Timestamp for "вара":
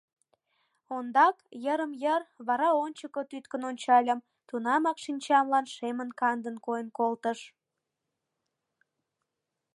2.47-2.69